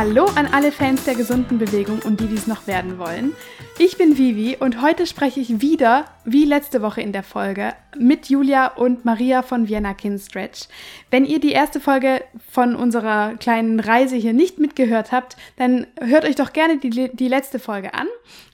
[0.00, 3.34] Hallo an alle Fans der gesunden Bewegung und die, die es noch werden wollen.
[3.78, 8.30] Ich bin Vivi und heute spreche ich wieder, wie letzte Woche in der Folge, mit
[8.30, 10.68] Julia und Maria von Vienna Kinstretch.
[11.10, 16.24] Wenn ihr die erste Folge von unserer kleinen Reise hier nicht mitgehört habt, dann hört
[16.24, 18.06] euch doch gerne die, die letzte Folge an.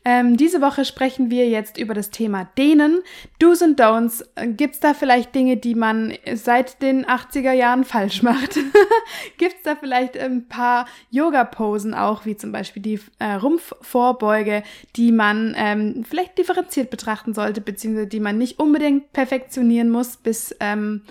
[0.08, 3.02] Ähm, diese Woche sprechen wir jetzt über das Thema Dehnen.
[3.40, 4.24] Do's und Don'ts.
[4.56, 8.56] Gibt's da vielleicht Dinge, die man seit den 80er Jahren falsch macht?
[9.36, 14.62] Gibt's da vielleicht ein paar Yoga-Posen auch, wie zum Beispiel die äh, Rumpfvorbeuge,
[14.94, 20.54] die man ähm, vielleicht differenziert betrachten sollte, beziehungsweise die man nicht unbedingt perfektionieren muss, bis
[20.60, 21.02] ähm,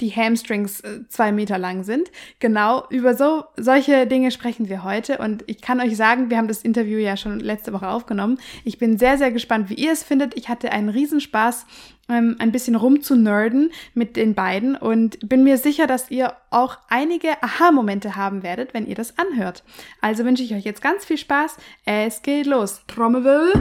[0.00, 2.10] die Hamstrings äh, zwei Meter lang sind.
[2.38, 6.48] Genau, über so solche Dinge sprechen wir heute und ich kann euch sagen, wir haben
[6.48, 8.38] das Interview ja schon letzte Woche aufgenommen.
[8.64, 10.36] Ich bin sehr, sehr gespannt, wie ihr es findet.
[10.36, 11.66] Ich hatte einen Riesenspaß,
[12.08, 17.42] ähm, ein bisschen rumzunerden mit den beiden und bin mir sicher, dass ihr auch einige
[17.42, 19.64] Aha-Momente haben werdet, wenn ihr das anhört.
[20.00, 21.56] Also wünsche ich euch jetzt ganz viel Spaß.
[21.84, 22.82] Es geht los.
[22.86, 23.52] Trommelwirbel.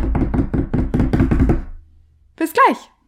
[2.35, 2.98] Bis gleich.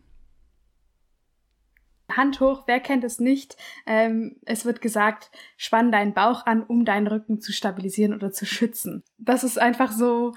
[2.17, 3.57] Hand hoch, wer kennt es nicht?
[3.85, 8.45] Ähm, es wird gesagt, spann deinen Bauch an, um deinen Rücken zu stabilisieren oder zu
[8.45, 9.03] schützen.
[9.17, 10.33] Das ist einfach so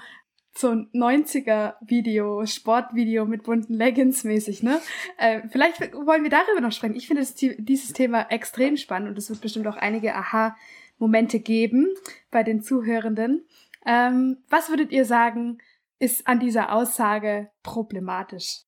[0.57, 4.79] so ein 90er Video, Sportvideo mit bunten Leggings mäßig, ne?
[5.17, 6.95] Äh, vielleicht wollen wir darüber noch sprechen.
[6.95, 7.25] Ich finde
[7.59, 11.89] dieses Thema extrem spannend und es wird bestimmt auch einige Aha-Momente geben
[12.31, 13.45] bei den Zuhörenden.
[13.85, 15.57] Ähm, was würdet ihr sagen,
[15.99, 18.61] ist an dieser Aussage problematisch?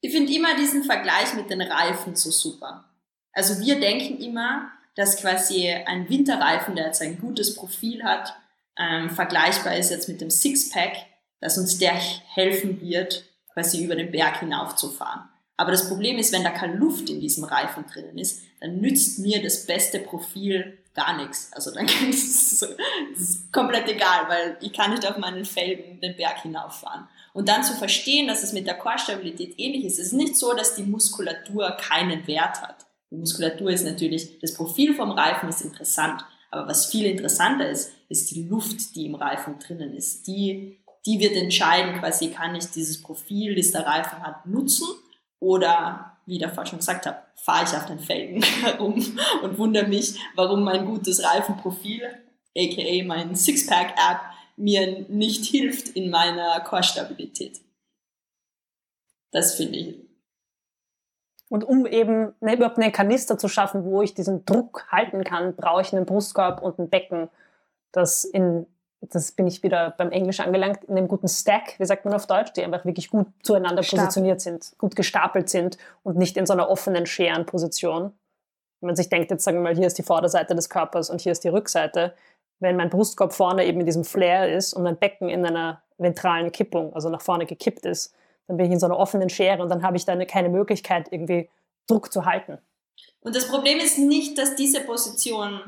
[0.00, 2.84] Ich finde immer diesen Vergleich mit den Reifen so super.
[3.32, 8.34] Also wir denken immer, dass quasi ein Winterreifen, der jetzt ein gutes Profil hat,
[8.78, 10.96] ähm, vergleichbar ist jetzt mit dem Sixpack,
[11.40, 15.28] dass uns der helfen wird, quasi über den Berg hinaufzufahren.
[15.56, 19.18] Aber das Problem ist, wenn da keine Luft in diesem Reifen drinnen ist, dann nützt
[19.18, 21.52] mir das beste Profil gar nichts.
[21.52, 26.42] Also dann ist es komplett egal, weil ich kann nicht auf meinen Felgen den Berg
[26.42, 27.06] hinauffahren.
[27.32, 29.98] Und dann zu verstehen, dass es mit der Chorstabilität ähnlich ist.
[29.98, 32.86] Es ist nicht so, dass die Muskulatur keinen Wert hat.
[33.10, 36.24] Die Muskulatur ist natürlich, das Profil vom Reifen ist interessant.
[36.50, 40.26] Aber was viel interessanter ist, ist die Luft, die im Reifen drinnen ist.
[40.26, 44.88] Die, die wird entscheiden, quasi kann ich dieses Profil, das der Reifen hat, nutzen
[45.40, 48.94] oder, wie der vorher schon gesagt habe, fahre ich auf den Felgen herum
[49.42, 52.02] und wundere mich, warum mein gutes Reifenprofil,
[52.56, 54.20] aka mein Sixpack-App,
[54.56, 57.60] mir nicht hilft in meiner Chorstabilität.
[59.30, 60.06] Das finde ich.
[61.48, 65.54] Und um eben ne, überhaupt einen Kanister zu schaffen, wo ich diesen Druck halten kann,
[65.54, 67.28] brauche ich einen Brustkorb und ein Becken,
[67.92, 68.66] das in,
[69.12, 72.26] das bin ich wieder beim Englisch angelangt, in einem guten Stack, wie sagt man auf
[72.26, 74.04] Deutsch, die einfach wirklich gut zueinander Stapel.
[74.04, 78.12] positioniert sind, gut gestapelt sind und nicht in so einer offenen Scherenposition.
[78.80, 81.20] Wenn man sich denkt, jetzt sagen wir mal, hier ist die Vorderseite des Körpers und
[81.20, 82.14] hier ist die Rückseite,
[82.58, 86.52] wenn mein Brustkorb vorne eben in diesem Flair ist und mein Becken in einer ventralen
[86.52, 88.14] Kippung, also nach vorne gekippt ist,
[88.46, 91.08] dann bin ich in so einer offenen Schere und dann habe ich dann keine Möglichkeit,
[91.10, 91.48] irgendwie
[91.86, 92.58] Druck zu halten.
[93.20, 95.60] Und das Problem ist nicht, dass diese Position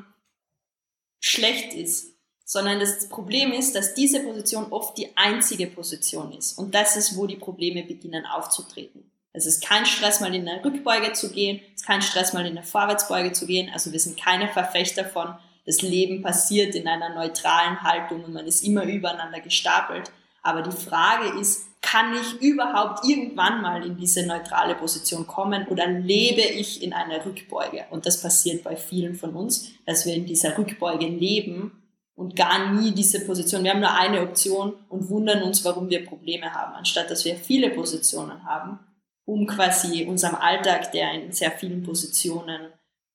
[1.20, 2.17] schlecht ist,
[2.48, 6.56] sondern das Problem ist, dass diese Position oft die einzige Position ist.
[6.56, 9.10] Und das ist, wo die Probleme beginnen aufzutreten.
[9.34, 12.46] Es ist kein Stress, mal in eine Rückbeuge zu gehen, es ist kein Stress, mal
[12.46, 13.68] in eine Vorwärtsbeuge zu gehen.
[13.70, 15.34] Also wir sind keine Verfechter von
[15.66, 20.10] das Leben passiert in einer neutralen Haltung und man ist immer übereinander gestapelt.
[20.42, 25.86] Aber die Frage ist, kann ich überhaupt irgendwann mal in diese neutrale Position kommen oder
[25.86, 27.84] lebe ich in einer Rückbeuge?
[27.90, 31.72] Und das passiert bei vielen von uns, dass wir in dieser Rückbeuge leben
[32.18, 33.62] und gar nie diese Position.
[33.62, 37.36] Wir haben nur eine Option und wundern uns, warum wir Probleme haben, anstatt dass wir
[37.36, 38.80] viele Positionen haben,
[39.24, 42.72] um quasi unserem Alltag, der in sehr vielen Positionen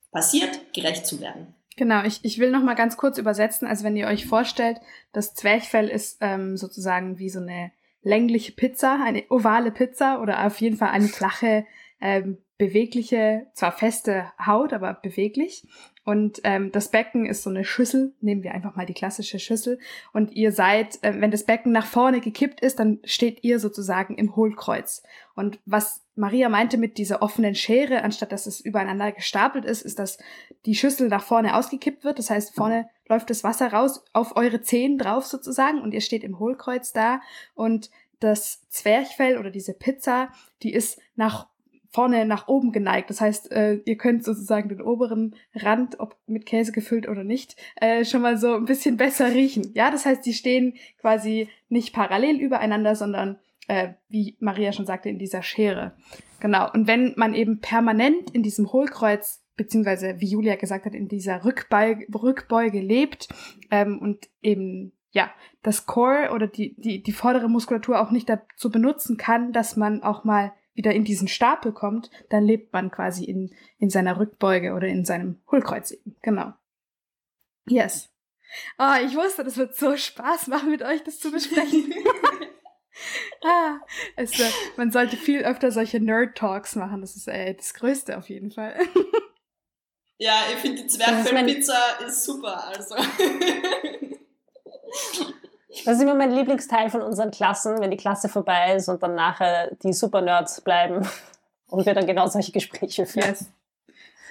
[0.09, 1.53] passiert, gerecht zu werden.
[1.75, 3.67] Genau, ich, ich will noch mal ganz kurz übersetzen.
[3.67, 4.77] Also wenn ihr euch vorstellt,
[5.11, 10.61] das Zwerchfell ist ähm, sozusagen wie so eine längliche Pizza, eine ovale Pizza oder auf
[10.61, 11.65] jeden Fall eine flache,
[11.99, 15.67] ähm, bewegliche, zwar feste Haut, aber beweglich.
[16.05, 19.79] Und ähm, das Becken ist so eine Schüssel, nehmen wir einfach mal die klassische Schüssel.
[20.13, 24.15] Und ihr seid, äh, wenn das Becken nach vorne gekippt ist, dann steht ihr sozusagen
[24.15, 25.03] im Hohlkreuz.
[25.35, 29.99] Und was Maria meinte mit dieser offenen Schere, anstatt dass es übereinander gestapelt ist, ist,
[29.99, 30.17] dass
[30.65, 32.17] die Schüssel nach vorne ausgekippt wird.
[32.17, 36.23] Das heißt, vorne läuft das Wasser raus auf eure Zehen drauf sozusagen und ihr steht
[36.23, 37.19] im Hohlkreuz da
[37.55, 37.89] und
[38.19, 40.29] das Zwerchfell oder diese Pizza,
[40.61, 41.47] die ist nach
[41.93, 43.09] vorne nach oben geneigt.
[43.11, 47.55] Das heißt, äh, ihr könnt sozusagen den oberen Rand, ob mit Käse gefüllt oder nicht,
[47.75, 49.71] äh, schon mal so ein bisschen besser riechen.
[49.75, 53.37] Ja, das heißt, die stehen quasi nicht parallel übereinander, sondern
[53.67, 55.95] äh, wie Maria schon sagte, in dieser Schere.
[56.39, 56.69] Genau.
[56.73, 61.45] Und wenn man eben permanent in diesem Hohlkreuz beziehungsweise wie Julia gesagt hat, in dieser
[61.45, 63.29] Rückbeuge, Rückbeuge lebt
[63.69, 65.29] ähm, und eben ja,
[65.61, 70.01] das Core oder die, die, die vordere Muskulatur auch nicht dazu benutzen kann, dass man
[70.01, 74.73] auch mal wieder in diesen Stapel kommt, dann lebt man quasi in, in seiner Rückbeuge
[74.73, 76.15] oder in seinem Hohlkreuz eben.
[76.21, 76.53] Genau.
[77.67, 78.09] Yes.
[78.77, 81.93] Oh, ich wusste, das wird so Spaß machen, mit euch das zu besprechen.
[83.43, 83.77] ah,
[84.15, 87.01] es, äh, man sollte viel öfter solche Nerd-Talks machen.
[87.01, 88.79] Das ist äh, das Größte auf jeden Fall.
[90.17, 92.95] ja, ich finde die Zwerchfellpizza ist, ist super, also.
[95.85, 99.15] Das ist immer mein Lieblingsteil von unseren Klassen, wenn die Klasse vorbei ist und dann
[99.15, 101.07] nachher die Super-Nerds bleiben
[101.69, 103.27] und wir dann genau solche Gespräche führen.
[103.27, 103.51] Yes.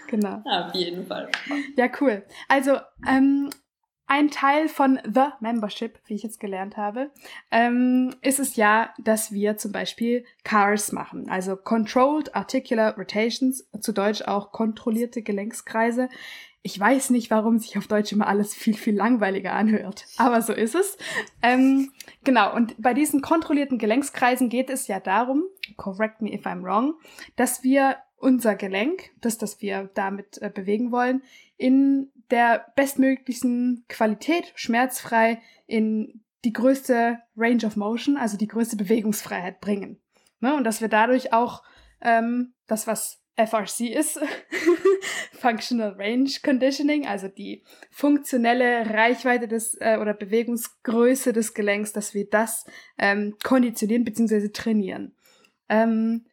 [0.09, 0.43] Genau.
[0.44, 1.31] Ja, auf jeden Fall.
[1.77, 2.23] Ja, cool.
[2.49, 2.77] Also,
[3.09, 3.49] ähm,
[4.06, 7.11] ein Teil von The Membership, wie ich jetzt gelernt habe,
[7.50, 13.93] ähm, ist es ja, dass wir zum Beispiel CARS machen, also Controlled Articular Rotations, zu
[13.93, 16.11] Deutsch auch kontrollierte Gelenkskreise.
[16.64, 20.53] Ich weiß nicht, warum sich auf Deutsch immer alles viel, viel langweiliger anhört, aber so
[20.53, 20.97] ist es.
[21.43, 21.93] Ähm,
[22.23, 25.43] genau, und bei diesen kontrollierten Gelenkskreisen geht es ja darum,
[25.76, 26.94] correct me if I'm wrong,
[27.35, 31.23] dass wir unser Gelenk, das, das wir damit äh, bewegen wollen,
[31.56, 39.61] in der bestmöglichen Qualität, schmerzfrei in die größte Range of Motion, also die größte Bewegungsfreiheit
[39.61, 40.00] bringen.
[40.41, 40.55] Ne?
[40.55, 41.62] Und dass wir dadurch auch
[42.00, 44.19] ähm, das, was FRC ist,
[45.32, 52.28] Functional Range Conditioning, also die funktionelle Reichweite des äh, oder Bewegungsgröße des Gelenks, dass wir
[52.28, 52.64] das
[52.99, 54.49] ähm, konditionieren bzw.
[54.49, 55.14] trainieren.
[55.69, 56.26] Ähm,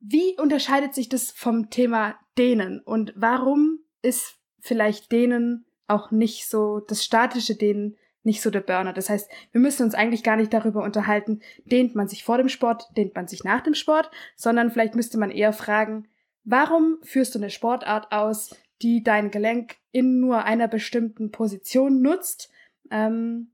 [0.00, 6.80] wie unterscheidet sich das vom Thema Dehnen und warum ist vielleicht denen auch nicht so,
[6.80, 8.92] das statische denen nicht so der Burner.
[8.92, 12.48] Das heißt, wir müssen uns eigentlich gar nicht darüber unterhalten, dehnt man sich vor dem
[12.48, 16.06] Sport, dehnt man sich nach dem Sport, sondern vielleicht müsste man eher fragen,
[16.44, 22.50] warum führst du eine Sportart aus, die dein Gelenk in nur einer bestimmten Position nutzt,
[22.90, 23.52] ähm,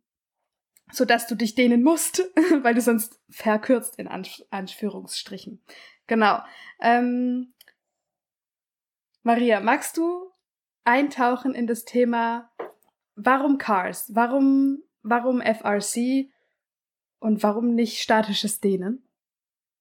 [0.93, 2.23] so dass du dich dehnen musst,
[2.63, 5.63] weil du sonst verkürzt in Anführungsstrichen.
[6.07, 6.41] Genau.
[6.81, 7.53] Ähm,
[9.23, 10.31] Maria, magst du
[10.85, 12.51] eintauchen in das Thema,
[13.17, 14.15] warum Cars?
[14.15, 16.31] Warum, warum FRC?
[17.19, 19.06] Und warum nicht statisches Dehnen?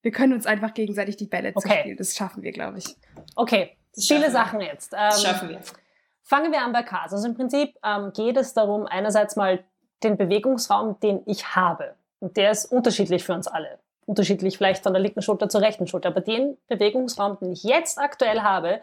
[0.06, 1.68] Wir können uns einfach gegenseitig die Bälle okay.
[1.68, 1.98] zuspielen.
[1.98, 2.96] Das schaffen wir, glaube ich.
[3.36, 4.94] Okay, viele Sachen jetzt.
[4.94, 5.60] Ähm, das schaffen wir.
[6.22, 7.12] Fangen wir an bei Cars.
[7.12, 9.64] Also im Prinzip ähm, geht es darum, einerseits mal
[10.04, 11.96] den Bewegungsraum, den ich habe.
[12.20, 13.80] Und der ist unterschiedlich für uns alle.
[14.06, 16.10] Unterschiedlich vielleicht von der linken Schulter zur rechten Schulter.
[16.10, 18.82] Aber den Bewegungsraum, den ich jetzt aktuell habe,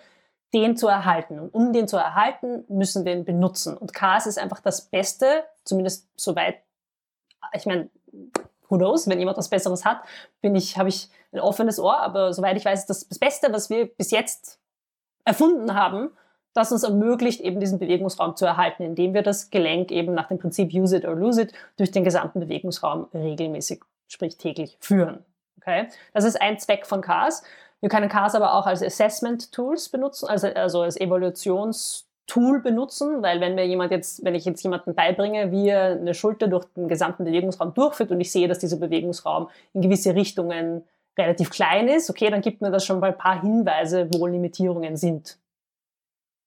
[0.53, 1.39] den zu erhalten.
[1.39, 3.77] Und um den zu erhalten, müssen wir ihn benutzen.
[3.77, 6.57] Und Chaos ist einfach das Beste, zumindest soweit,
[7.53, 7.91] ich meine,
[8.73, 10.03] who knows, wenn jemand was Besseres hat,
[10.41, 13.53] bin ich, habe ich ein offenes Ohr, aber soweit ich weiß, ist das das Beste,
[13.53, 14.59] was wir bis jetzt
[15.25, 16.11] erfunden haben,
[16.55, 20.39] das uns ermöglicht, eben diesen Bewegungsraum zu erhalten, indem wir das Gelenk eben nach dem
[20.39, 25.25] Prinzip use it or lose it durch den gesamten Bewegungsraum regelmäßig, sprich täglich führen.
[25.59, 25.89] Okay?
[26.13, 27.43] Das ist ein Zweck von CARS.
[27.81, 30.97] Wir können CARS aber auch als Assessment Tools benutzen, also, also als
[32.23, 36.15] Evaluationstool benutzen, weil wenn mir jemand jetzt, wenn ich jetzt jemanden beibringe, wie er eine
[36.15, 40.85] Schulter durch den gesamten Bewegungsraum durchführt und ich sehe, dass dieser Bewegungsraum in gewisse Richtungen
[41.19, 44.97] relativ klein ist, okay, dann gibt mir das schon mal ein paar Hinweise, wo Limitierungen
[44.97, 45.39] sind.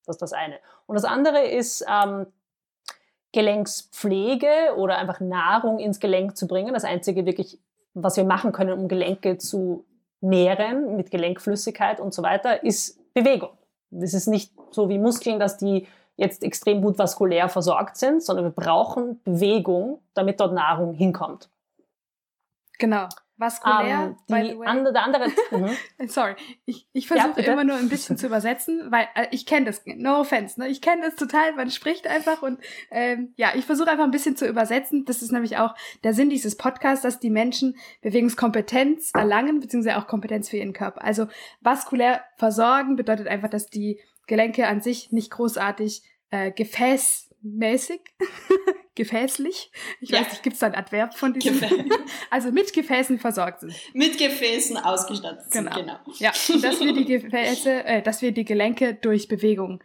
[0.05, 0.59] Das ist das eine.
[0.87, 2.27] Und das andere ist ähm,
[3.31, 6.73] Gelenkspflege oder einfach Nahrung ins Gelenk zu bringen.
[6.73, 7.59] Das einzige wirklich,
[7.93, 9.85] was wir machen können, um Gelenke zu
[10.21, 13.51] nähren mit Gelenkflüssigkeit und so weiter, ist Bewegung.
[13.91, 18.45] Das ist nicht so wie Muskeln, dass die jetzt extrem gut vaskulär versorgt sind, sondern
[18.45, 21.49] wir brauchen Bewegung, damit dort Nahrung hinkommt.
[22.77, 23.07] Genau.
[23.37, 25.25] Vaskulär, um, ähm, die andere, der andere.
[25.51, 26.07] Mhm.
[26.07, 29.65] Sorry, ich, ich versuche ja, immer nur ein bisschen zu übersetzen, weil äh, ich kenne
[29.65, 30.69] das, no offense, ne?
[30.69, 32.59] ich kenne das total, man spricht einfach und
[32.91, 35.03] ähm, ja, ich versuche einfach ein bisschen zu übersetzen.
[35.05, 40.07] Das ist nämlich auch der Sinn dieses Podcasts, dass die Menschen Bewegungskompetenz erlangen, beziehungsweise auch
[40.07, 41.03] Kompetenz für ihren Körper.
[41.03, 41.27] Also
[41.59, 46.01] vaskulär versorgen bedeutet einfach, dass die Gelenke an sich nicht großartig
[46.31, 48.01] äh, gefäßmäßig
[48.95, 49.71] gefäßlich.
[49.99, 50.21] Ich ja.
[50.21, 51.61] weiß nicht, gibt es da ein Adverb von diesem?
[52.31, 53.73] also mit Gefäßen versorgt sind.
[53.93, 55.75] Mit Gefäßen ausgestattet genau.
[55.75, 55.99] sind, genau.
[56.17, 59.83] Ja, und dass wir die Gefäße, äh, dass wir die Gelenke durch Bewegung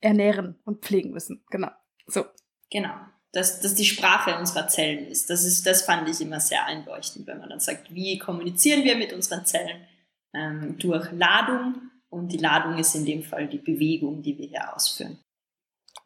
[0.00, 1.44] ernähren und pflegen müssen.
[1.50, 1.70] Genau.
[2.06, 2.24] So.
[2.70, 2.94] Genau.
[3.32, 5.30] Dass das die Sprache unserer Zellen ist.
[5.30, 8.96] Das ist, das fand ich immer sehr einleuchtend, wenn man dann sagt, wie kommunizieren wir
[8.96, 9.86] mit unseren Zellen?
[10.32, 14.74] Ähm, durch Ladung und die Ladung ist in dem Fall die Bewegung, die wir hier
[14.74, 15.18] ausführen.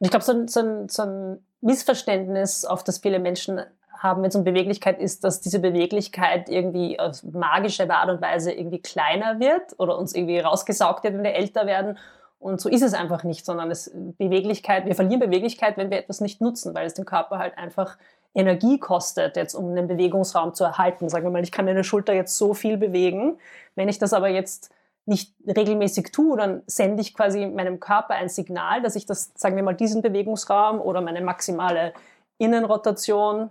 [0.00, 3.60] Ich glaube, so, so, so ein Missverständnis, auf das viele Menschen
[3.96, 8.52] haben, wenn es um Beweglichkeit ist, dass diese Beweglichkeit irgendwie auf magische Art und Weise
[8.52, 11.96] irgendwie kleiner wird oder uns irgendwie rausgesaugt wird, wenn wir älter werden
[12.44, 16.20] Und so ist es einfach nicht, sondern es Beweglichkeit, wir verlieren Beweglichkeit, wenn wir etwas
[16.20, 17.96] nicht nutzen, weil es den Körper halt einfach
[18.34, 21.08] Energie kostet, jetzt um einen Bewegungsraum zu erhalten.
[21.08, 23.38] Sagen wir mal, ich kann meine Schulter jetzt so viel bewegen.
[23.76, 24.70] Wenn ich das aber jetzt
[25.06, 29.56] nicht regelmäßig tue, dann sende ich quasi meinem Körper ein Signal, dass ich das, sagen
[29.56, 31.92] wir mal, diesen Bewegungsraum oder meine maximale
[32.38, 33.50] Innenrotation,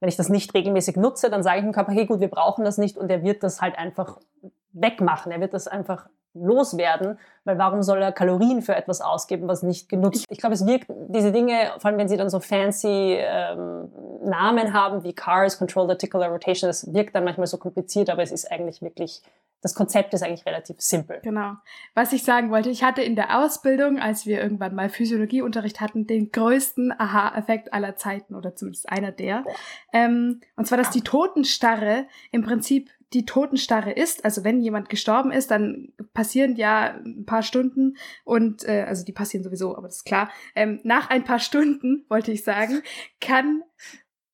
[0.00, 2.64] wenn ich das nicht regelmäßig nutze, dann sage ich dem Körper, hey gut, wir brauchen
[2.64, 4.18] das nicht und er wird das halt einfach
[4.72, 5.30] wegmachen.
[5.32, 9.88] Er wird das einfach loswerden, weil warum soll er Kalorien für etwas ausgeben, was nicht
[9.88, 13.90] genutzt Ich glaube, es wirkt, diese Dinge, vor allem wenn sie dann so fancy ähm,
[14.24, 18.32] Namen haben wie Cars, Control Articular Rotation, das wirkt dann manchmal so kompliziert, aber es
[18.32, 19.22] ist eigentlich wirklich,
[19.60, 21.20] das Konzept ist eigentlich relativ simpel.
[21.22, 21.52] Genau.
[21.94, 26.06] Was ich sagen wollte, ich hatte in der Ausbildung, als wir irgendwann mal Physiologieunterricht hatten,
[26.06, 29.44] den größten Aha-Effekt aller Zeiten oder zumindest einer der.
[29.92, 35.30] Ähm, und zwar, dass die Totenstarre im Prinzip die Totenstarre ist, also wenn jemand gestorben
[35.30, 39.98] ist, dann passieren ja ein paar Stunden und äh, also die passieren sowieso, aber das
[39.98, 40.30] ist klar.
[40.54, 42.82] Ähm, nach ein paar Stunden, wollte ich sagen,
[43.20, 43.62] kann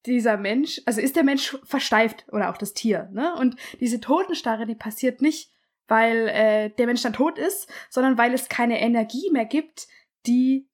[0.06, 3.34] dieser Mensch, also ist der Mensch versteift oder auch das Tier, ne?
[3.34, 5.52] Und diese Totenstarre, die passiert nicht,
[5.88, 9.88] weil äh, der Mensch dann tot ist, sondern weil es keine Energie mehr gibt,
[10.26, 10.70] die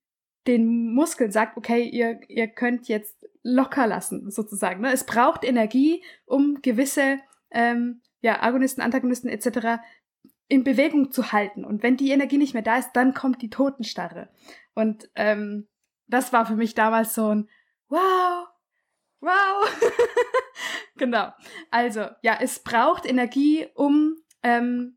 [0.46, 4.82] den Muskeln sagt, okay, ihr, ihr könnt jetzt locker lassen, sozusagen.
[4.82, 4.92] Ne?
[4.92, 7.18] Es braucht Energie, um gewisse
[7.50, 9.82] ähm, ja, Agonisten, Antagonisten etc.
[10.48, 11.64] in Bewegung zu halten.
[11.64, 14.28] Und wenn die Energie nicht mehr da ist, dann kommt die Totenstarre.
[14.74, 15.68] Und ähm,
[16.06, 17.48] das war für mich damals so ein
[17.88, 18.48] Wow,
[19.20, 19.90] wow.
[20.96, 21.32] genau.
[21.70, 24.95] Also, ja, es braucht Energie, um ähm,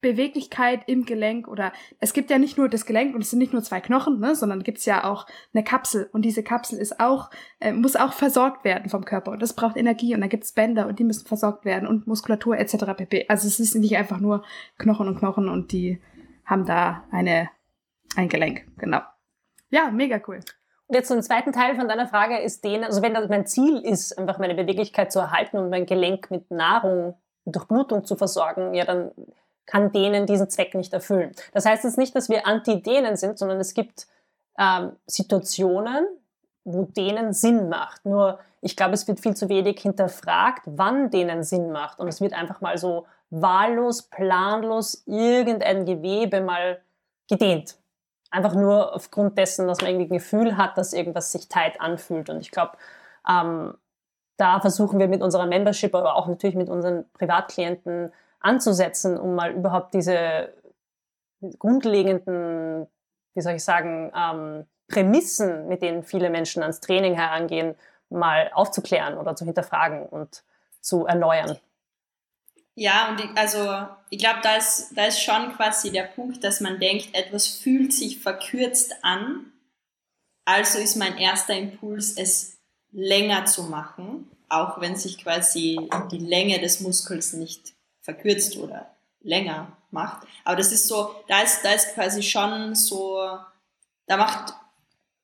[0.00, 3.52] Beweglichkeit im Gelenk oder es gibt ja nicht nur das Gelenk und es sind nicht
[3.52, 7.00] nur zwei Knochen, ne, sondern gibt es ja auch eine Kapsel und diese Kapsel ist
[7.00, 7.30] auch
[7.60, 10.52] äh, muss auch versorgt werden vom Körper und das braucht Energie und da gibt es
[10.52, 12.76] Bänder und die müssen versorgt werden und Muskulatur etc.
[12.96, 13.26] pp.
[13.28, 14.44] Also es ist nicht einfach nur
[14.78, 16.00] Knochen und Knochen und die
[16.44, 17.50] haben da eine
[18.16, 19.00] ein Gelenk, genau.
[19.70, 20.40] Ja, mega cool.
[20.86, 23.78] Und jetzt zum zweiten Teil von deiner Frage ist den, also wenn das mein Ziel
[23.78, 27.14] ist, einfach meine Beweglichkeit zu erhalten und mein Gelenk mit Nahrung,
[27.44, 29.12] durch Blutung zu versorgen, ja, dann
[29.70, 31.32] kann denen diesen Zweck nicht erfüllen.
[31.52, 34.08] Das heißt jetzt nicht, dass wir anti-denen sind, sondern es gibt
[34.58, 36.06] ähm, Situationen,
[36.64, 38.04] wo denen Sinn macht.
[38.04, 42.00] Nur ich glaube, es wird viel zu wenig hinterfragt, wann denen Sinn macht.
[42.00, 46.80] Und es wird einfach mal so wahllos, planlos irgendein Gewebe mal
[47.28, 47.76] gedehnt.
[48.30, 52.28] Einfach nur aufgrund dessen, dass man irgendwie ein Gefühl hat, dass irgendwas sich tight anfühlt.
[52.28, 52.72] Und ich glaube,
[53.28, 53.74] ähm,
[54.36, 59.52] da versuchen wir mit unserer Membership, aber auch natürlich mit unseren Privatklienten anzusetzen, um mal
[59.52, 60.52] überhaupt diese
[61.58, 62.86] grundlegenden,
[63.34, 67.76] wie soll ich sagen, ähm, Prämissen, mit denen viele Menschen ans Training herangehen,
[68.08, 70.42] mal aufzuklären oder zu hinterfragen und
[70.80, 71.56] zu erneuern.
[72.74, 76.60] Ja, und ich, also ich glaube, da ist, da ist schon quasi der Punkt, dass
[76.60, 79.52] man denkt, etwas fühlt sich verkürzt an.
[80.44, 82.58] Also ist mein erster Impuls, es
[82.90, 87.74] länger zu machen, auch wenn sich quasi die Länge des Muskels nicht
[88.10, 88.90] verkürzt oder
[89.22, 90.26] länger macht.
[90.44, 93.20] Aber das ist so, da ist, da ist quasi schon so,
[94.06, 94.54] da macht,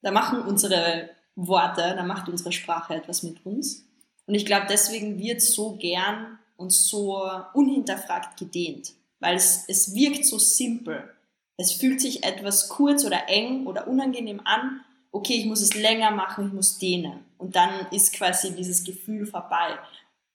[0.02, 3.84] da machen unsere Worte, da macht unsere Sprache etwas mit uns.
[4.26, 7.22] Und ich glaube, deswegen wird so gern und so
[7.54, 11.12] unhinterfragt gedehnt, weil es, es wirkt so simpel.
[11.56, 14.80] Es fühlt sich etwas kurz oder eng oder unangenehm an.
[15.10, 17.24] Okay, ich muss es länger machen, ich muss dehnen.
[17.38, 19.78] Und dann ist quasi dieses Gefühl vorbei.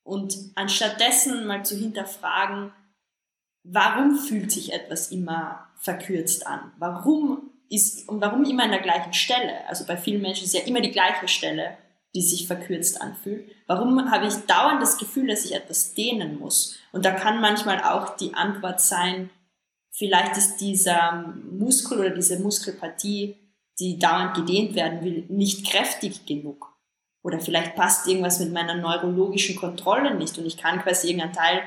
[0.04, 2.74] Und anstattdessen mal zu hinterfragen,
[3.64, 6.72] warum fühlt sich etwas immer verkürzt an?
[6.78, 9.68] Warum ist, und warum immer an der gleichen Stelle?
[9.68, 11.78] Also bei vielen Menschen ist ja immer die gleiche Stelle,
[12.14, 13.50] die sich verkürzt anfühlt.
[13.68, 16.78] Warum habe ich dauernd das Gefühl, dass ich etwas dehnen muss?
[16.92, 19.30] Und da kann manchmal auch die Antwort sein,
[19.92, 23.38] vielleicht ist dieser Muskel oder diese Muskelpartie,
[23.80, 26.71] die dauernd gedehnt werden will, nicht kräftig genug.
[27.24, 31.62] Oder vielleicht passt irgendwas mit meiner neurologischen Kontrolle nicht und ich kann quasi irgendeinen Teil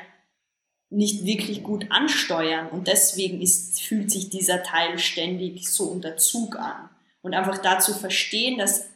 [0.90, 2.68] nicht wirklich gut ansteuern.
[2.68, 6.88] Und deswegen ist, fühlt sich dieser Teil ständig so unter Zug an.
[7.23, 8.87] Und einfach dazu verstehen, dass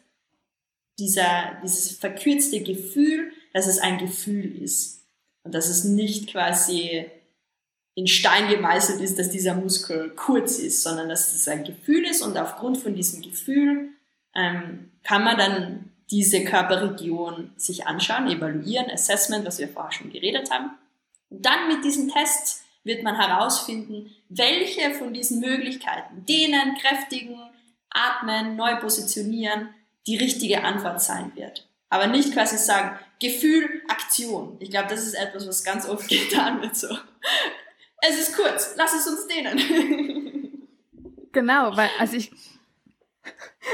[0.99, 5.07] dieser, dieses verkürzte Gefühl, dass es ein Gefühl ist.
[5.45, 7.07] Und dass es nicht quasi
[7.95, 12.23] in Stein gemeißelt ist, dass dieser Muskel kurz ist, sondern dass es ein Gefühl ist.
[12.23, 13.91] Und aufgrund von diesem Gefühl
[14.37, 20.51] ähm, kann man dann diese Körperregion sich anschauen, evaluieren, Assessment, was wir vorher schon geredet
[20.51, 20.71] haben.
[21.31, 27.39] Und dann mit diesen Tests wird man herausfinden, welche von diesen Möglichkeiten, denen, kräftigen,
[27.91, 29.69] atmen, neu positionieren,
[30.07, 31.67] die richtige Antwort sein wird.
[31.91, 34.57] Aber nicht quasi sagen, Gefühl, Aktion.
[34.61, 36.89] Ich glaube, das ist etwas, was ganz oft getan wird so.
[38.01, 40.69] Es ist kurz, lass es uns dehnen.
[41.33, 42.31] Genau, weil, also ich,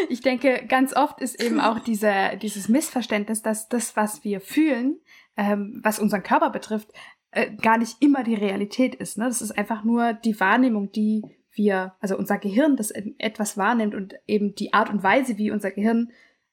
[0.08, 5.00] ich denke, ganz oft ist eben auch diese, dieses Missverständnis, dass das, was wir fühlen,
[5.36, 6.88] ähm, was unseren Körper betrifft,
[7.30, 9.18] äh, gar nicht immer die Realität ist.
[9.18, 9.24] Ne?
[9.24, 11.22] Das ist einfach nur die Wahrnehmung, die
[11.52, 15.70] wir, also unser Gehirn das etwas wahrnimmt und eben die Art und Weise, wie unser
[15.70, 16.10] Gehirn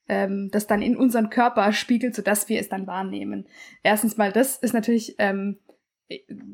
[0.07, 3.47] ähm, das dann in unseren Körper spiegelt, sodass wir es dann wahrnehmen.
[3.83, 5.59] Erstens mal, das ist natürlich, ähm,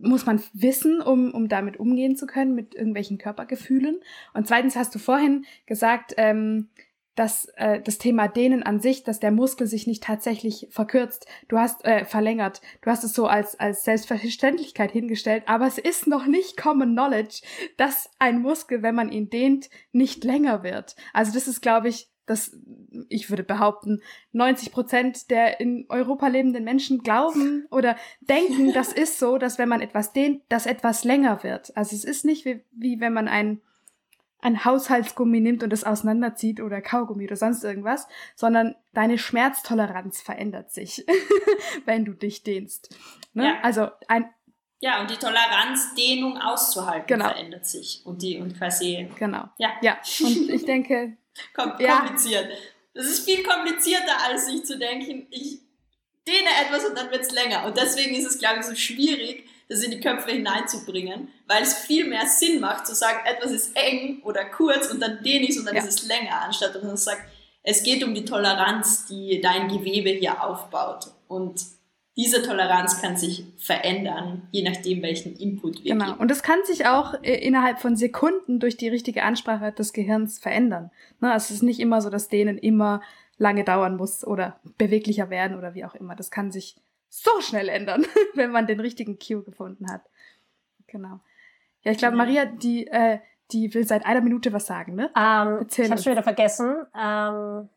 [0.02, 4.00] muss man wissen, um, um damit umgehen zu können, mit irgendwelchen Körpergefühlen.
[4.34, 6.70] Und zweitens hast du vorhin gesagt, ähm,
[7.18, 11.58] dass äh, das Thema Dehnen an sich, dass der Muskel sich nicht tatsächlich verkürzt, du
[11.58, 16.28] hast äh, verlängert, du hast es so als als Selbstverständlichkeit hingestellt, aber es ist noch
[16.28, 17.42] nicht Common Knowledge,
[17.76, 20.96] dass ein Muskel, wenn man ihn dehnt, nicht länger wird.
[21.12, 22.56] Also das ist, glaube ich, das,
[23.10, 24.02] ich würde behaupten,
[24.34, 29.70] 90 Prozent der in Europa lebenden Menschen glauben oder denken, das ist so, dass wenn
[29.70, 31.76] man etwas dehnt, dass etwas länger wird.
[31.76, 33.62] Also es ist nicht wie, wie wenn man ein,
[34.40, 40.72] ein Haushaltsgummi nimmt und es auseinanderzieht oder Kaugummi oder sonst irgendwas, sondern deine Schmerztoleranz verändert
[40.72, 41.06] sich,
[41.86, 42.96] wenn du dich dehnst.
[43.34, 43.46] Ne?
[43.46, 43.62] Ja.
[43.64, 44.30] Also ein
[44.80, 47.26] ja, und die Toleranz, Dehnung auszuhalten, genau.
[47.26, 48.02] verändert sich.
[48.06, 49.10] Und die, und quasi.
[49.18, 49.50] Genau.
[49.58, 49.72] Ja.
[49.82, 49.98] Ja.
[50.20, 51.18] Und ich denke,
[51.54, 51.98] Kom ja.
[51.98, 52.48] kompliziert.
[52.94, 55.60] Das ist viel komplizierter, als sich zu denken, ich
[56.28, 57.66] dehne etwas und dann wird es länger.
[57.66, 61.74] Und deswegen ist es, glaube ich, so schwierig, das in die Köpfe hineinzubringen, weil es
[61.74, 65.52] viel mehr Sinn macht, zu sagen, etwas ist eng oder kurz und dann dehne ich
[65.52, 65.84] es und dann ja.
[65.84, 67.22] ist es länger, anstatt dass man sagt,
[67.64, 71.08] es geht um die Toleranz, die dein Gewebe hier aufbaut.
[71.28, 71.62] Und
[72.18, 76.06] diese Toleranz kann sich verändern, je nachdem, welchen Input wir Genau.
[76.06, 76.20] Geben.
[76.20, 80.40] Und das kann sich auch äh, innerhalb von Sekunden durch die richtige Ansprache des Gehirns
[80.40, 80.90] verändern.
[81.20, 81.32] Ne?
[81.32, 83.02] Also es ist nicht immer so, dass denen immer
[83.38, 86.16] lange dauern muss oder beweglicher werden oder wie auch immer.
[86.16, 86.76] Das kann sich
[87.08, 90.02] so schnell ändern, wenn man den richtigen Cue gefunden hat.
[90.88, 91.20] Genau.
[91.84, 93.20] Ja, ich glaube, Maria, die, äh,
[93.52, 95.12] die will seit einer Minute was sagen, ne?
[95.16, 96.76] Ähm, Erzähl ich habe schon wieder vergessen.
[97.00, 97.70] Ähm,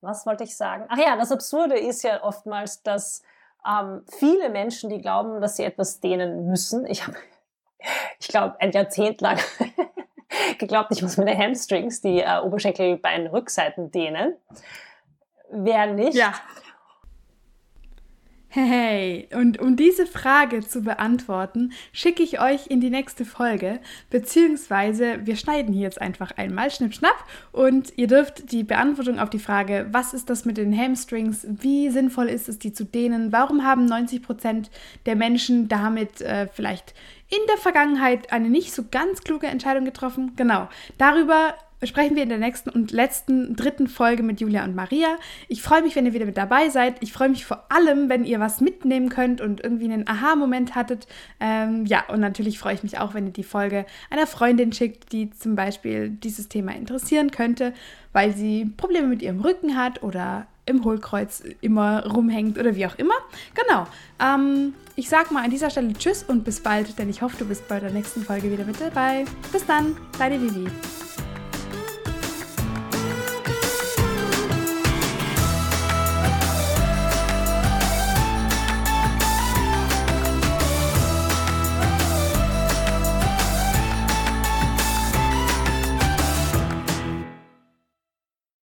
[0.00, 0.86] was wollte ich sagen?
[0.88, 3.22] Ach ja, das Absurde ist ja oftmals, dass
[3.66, 6.86] ähm, viele Menschen, die glauben, dass sie etwas dehnen müssen.
[6.86, 7.16] Ich habe,
[8.20, 9.38] ich glaube, ein Jahrzehnt lang
[10.58, 14.36] geglaubt, ich muss meine Hamstrings, die äh, Oberschenkelbeinrückseiten dehnen.
[15.50, 16.14] Wer nicht?
[16.14, 16.34] Ja.
[18.60, 23.78] Hey, und um diese Frage zu beantworten, schicke ich euch in die nächste Folge,
[24.10, 29.30] beziehungsweise wir schneiden hier jetzt einfach einmal Schnipp, Schnapp und ihr dürft die Beantwortung auf
[29.30, 33.30] die Frage, was ist das mit den Hamstrings, wie sinnvoll ist es, die zu dehnen,
[33.30, 34.72] warum haben 90 Prozent
[35.06, 36.94] der Menschen damit äh, vielleicht
[37.30, 40.32] in der Vergangenheit eine nicht so ganz kluge Entscheidung getroffen?
[40.34, 45.16] Genau, darüber sprechen wir in der nächsten und letzten dritten Folge mit Julia und Maria.
[45.46, 46.96] Ich freue mich, wenn ihr wieder mit dabei seid.
[47.00, 51.06] Ich freue mich vor allem, wenn ihr was mitnehmen könnt und irgendwie einen Aha-Moment hattet.
[51.40, 55.12] Ähm, ja, und natürlich freue ich mich auch, wenn ihr die Folge einer Freundin schickt,
[55.12, 57.72] die zum Beispiel dieses Thema interessieren könnte,
[58.12, 62.96] weil sie Probleme mit ihrem Rücken hat oder im Hohlkreuz immer rumhängt oder wie auch
[62.98, 63.14] immer.
[63.54, 63.86] Genau.
[64.22, 67.46] Ähm, ich sag mal an dieser Stelle Tschüss und bis bald, denn ich hoffe, du
[67.46, 69.24] bist bei der nächsten Folge wieder mit dabei.
[69.52, 70.68] Bis dann, deine Vivi.